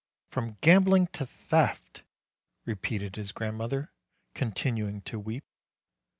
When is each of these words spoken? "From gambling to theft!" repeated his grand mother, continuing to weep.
"From 0.31 0.57
gambling 0.61 1.05
to 1.13 1.27
theft!" 1.27 2.01
repeated 2.65 3.17
his 3.17 3.31
grand 3.31 3.59
mother, 3.59 3.91
continuing 4.33 5.01
to 5.01 5.19
weep. 5.19 5.43